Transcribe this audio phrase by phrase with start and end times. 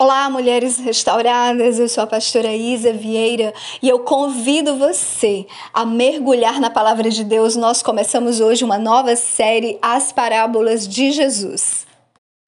[0.00, 1.80] Olá, mulheres restauradas.
[1.80, 5.44] Eu sou a pastora Isa Vieira e eu convido você
[5.74, 7.56] a mergulhar na palavra de Deus.
[7.56, 11.84] Nós começamos hoje uma nova série, As Parábolas de Jesus.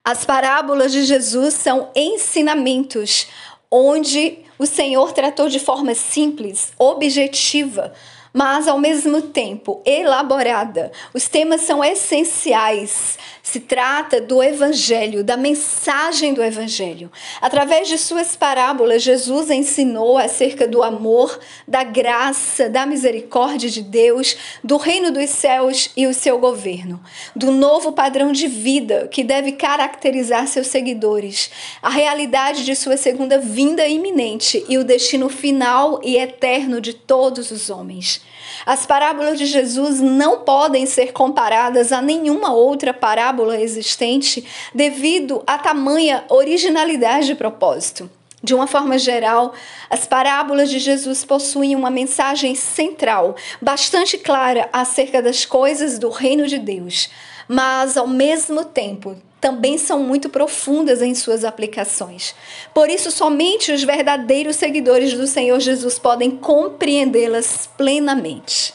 [0.07, 3.27] As parábolas de Jesus são ensinamentos
[3.69, 7.93] onde o Senhor tratou de forma simples, objetiva,
[8.33, 10.93] mas ao mesmo tempo elaborada.
[11.13, 13.19] Os temas são essenciais.
[13.43, 17.11] Se trata do Evangelho, da mensagem do Evangelho.
[17.41, 24.37] Através de suas parábolas, Jesus ensinou acerca do amor, da graça, da misericórdia de Deus,
[24.63, 27.01] do reino dos céus e o seu governo,
[27.35, 31.51] do novo padrão de vida que deve caracterizar seus seguidores,
[31.83, 37.51] a realidade de sua segunda vinda iminente e o destino final e eterno de todos
[37.51, 38.20] os homens.
[38.67, 45.59] As parábolas de Jesus não podem ser comparadas a nenhuma outra parábola existente devido à
[45.59, 48.11] tamanha originalidade de propósito.
[48.43, 49.53] De uma forma geral,
[49.91, 56.47] as parábolas de Jesus possuem uma mensagem central, bastante clara acerca das coisas do reino
[56.47, 57.11] de Deus,
[57.47, 62.35] mas ao mesmo tempo também são muito profundas em suas aplicações.
[62.75, 68.75] Por isso, somente os verdadeiros seguidores do Senhor Jesus podem compreendê-las plenamente.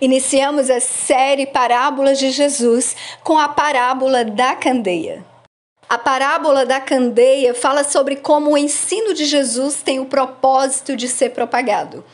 [0.00, 5.24] Iniciamos a série Parábolas de Jesus com a parábola da candeia.
[5.88, 11.08] A parábola da candeia fala sobre como o ensino de Jesus tem o propósito de
[11.08, 12.04] ser propagado.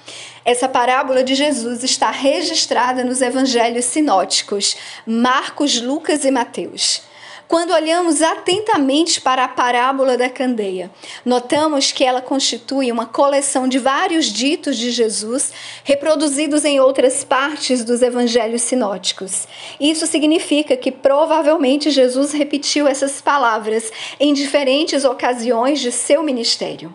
[0.46, 7.02] Essa parábola de Jesus está registrada nos evangelhos sinóticos, Marcos, Lucas e Mateus.
[7.48, 10.88] Quando olhamos atentamente para a parábola da candeia,
[11.24, 17.82] notamos que ela constitui uma coleção de vários ditos de Jesus reproduzidos em outras partes
[17.82, 19.48] dos evangelhos sinóticos.
[19.80, 26.94] Isso significa que provavelmente Jesus repetiu essas palavras em diferentes ocasiões de seu ministério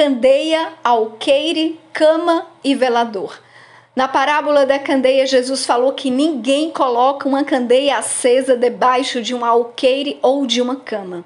[0.00, 3.38] candeia, alqueire, cama e velador.
[3.94, 9.44] Na parábola da candeia, Jesus falou que ninguém coloca uma candeia acesa debaixo de um
[9.44, 11.22] alqueire ou de uma cama.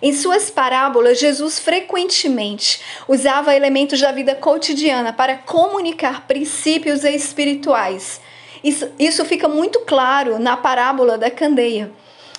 [0.00, 8.20] Em suas parábolas, Jesus frequentemente usava elementos da vida cotidiana para comunicar princípios espirituais.
[8.62, 11.90] Isso, isso fica muito claro na parábola da candeia.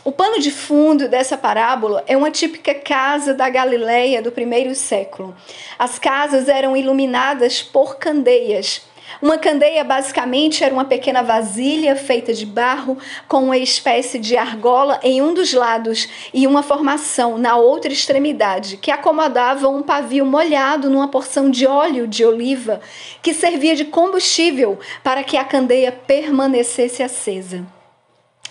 [0.07, 5.35] O pano de fundo dessa parábola é uma típica casa da Galileia do primeiro século.
[5.77, 8.83] As casas eram iluminadas por candeias.
[9.21, 12.97] Uma candeia basicamente era uma pequena vasilha feita de barro
[13.27, 18.77] com uma espécie de argola em um dos lados e uma formação na outra extremidade
[18.77, 22.79] que acomodava um pavio molhado numa porção de óleo de oliva
[23.21, 27.75] que servia de combustível para que a candeia permanecesse acesa.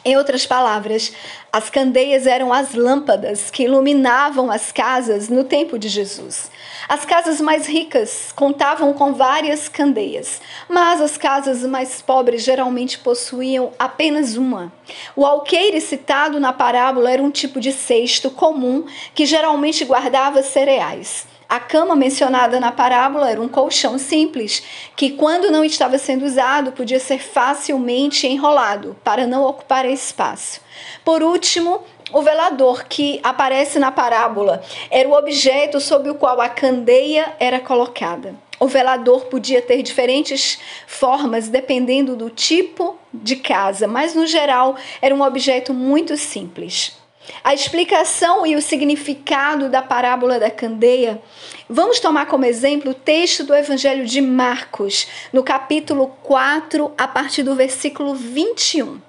[0.07, 1.13] Em outras palavras,
[1.53, 6.49] as candeias eram as lâmpadas que iluminavam as casas no tempo de Jesus.
[6.89, 13.73] As casas mais ricas contavam com várias candeias, mas as casas mais pobres geralmente possuíam
[13.81, 14.73] apenas uma.
[15.17, 21.27] O alqueire citado na parábola era um tipo de cesto comum que geralmente guardava cereais.
[21.49, 24.63] A cama mencionada na parábola era um colchão simples,
[24.97, 30.61] que, quando não estava sendo usado, podia ser facilmente enrolado para não ocupar espaço.
[31.05, 36.49] Por último, o velador que aparece na parábola era o objeto sob o qual a
[36.49, 38.35] candeia era colocada.
[38.59, 45.15] O velador podia ter diferentes formas dependendo do tipo de casa, mas no geral era
[45.15, 46.97] um objeto muito simples.
[47.43, 51.21] A explicação e o significado da parábola da candeia,
[51.69, 57.43] vamos tomar como exemplo o texto do Evangelho de Marcos, no capítulo 4, a partir
[57.43, 59.01] do versículo 21.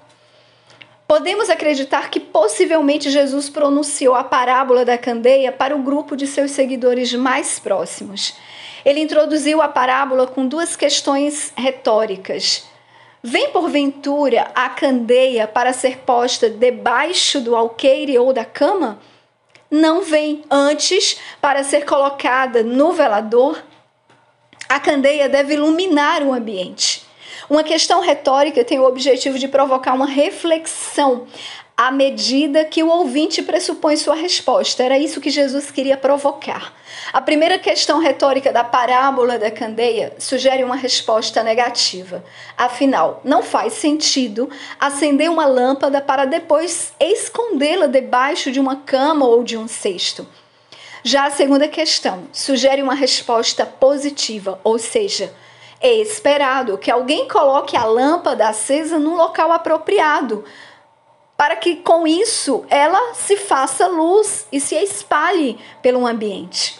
[1.07, 6.51] Podemos acreditar que possivelmente Jesus pronunciou a parábola da candeia para o grupo de seus
[6.51, 8.35] seguidores mais próximos.
[8.83, 12.65] Ele introduziu a parábola com duas questões retóricas.
[13.23, 18.99] Vem porventura a candeia para ser posta debaixo do alqueire ou da cama?
[19.69, 23.61] Não vem antes para ser colocada no velador?
[24.69, 27.05] A candeia deve iluminar o ambiente.
[27.49, 31.27] Uma questão retórica tem o objetivo de provocar uma reflexão
[31.77, 34.81] à medida que o ouvinte pressupõe sua resposta.
[34.81, 36.73] Era isso que Jesus queria provocar.
[37.13, 42.25] A primeira questão retórica da parábola da candeia sugere uma resposta negativa.
[42.57, 49.43] Afinal, não faz sentido acender uma lâmpada para depois escondê-la debaixo de uma cama ou
[49.43, 50.27] de um cesto.
[51.03, 55.31] Já a segunda questão sugere uma resposta positiva, ou seja,
[55.79, 60.43] é esperado que alguém coloque a lâmpada acesa num local apropriado,
[61.37, 66.79] para que com isso ela se faça luz e se espalhe pelo ambiente.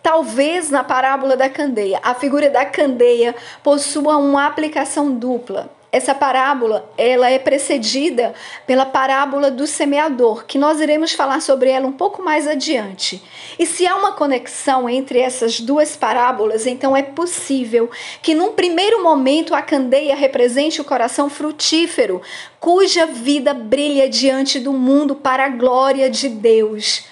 [0.00, 5.77] Talvez na parábola da candeia, a figura da candeia possua uma aplicação dupla.
[5.90, 8.34] Essa parábola, ela é precedida
[8.66, 13.22] pela parábola do semeador, que nós iremos falar sobre ela um pouco mais adiante.
[13.58, 17.90] E se há uma conexão entre essas duas parábolas, então é possível
[18.20, 22.20] que num primeiro momento a candeia represente o coração frutífero,
[22.60, 27.06] cuja vida brilha diante do mundo para a glória de Deus.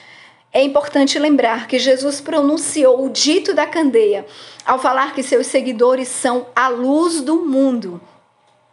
[0.53, 4.27] É importante lembrar que Jesus pronunciou o dito da candeia
[4.67, 8.01] ao falar que seus seguidores são a luz do mundo.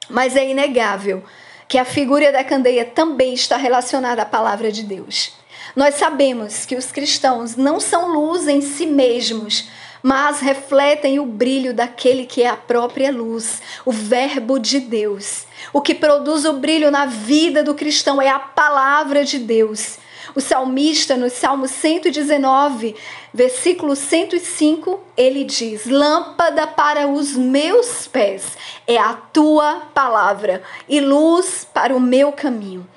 [0.10, 1.24] Mas é inegável
[1.68, 5.34] que a figura da candeia também está relacionada à palavra de Deus.
[5.76, 9.70] Nós sabemos que os cristãos não são luz em si mesmos,
[10.04, 15.46] mas refletem o brilho daquele que é a própria luz, o Verbo de Deus.
[15.72, 19.98] O que produz o brilho na vida do cristão é a palavra de Deus.
[20.36, 22.96] O salmista, no Salmo 119,
[23.32, 28.58] versículo 105, ele diz: Lâmpada para os meus pés
[28.88, 32.88] é a tua palavra e luz para o meu caminho.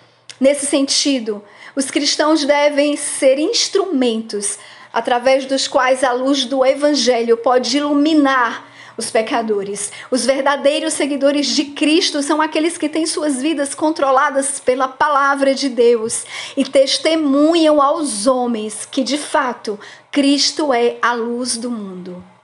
[0.41, 1.45] Nesse sentido,
[1.75, 4.59] os cristãos devem ser instrumentos
[4.93, 9.93] através dos quais a luz do evangelho pode iluminar os pecadores.
[10.11, 15.69] Os verdadeiros seguidores de Cristo são aqueles que têm suas vidas controladas pela palavra de
[15.69, 16.25] Deus
[16.57, 19.79] e testemunham aos homens que, de fato,
[20.11, 22.36] Cristo é a luz do mundo.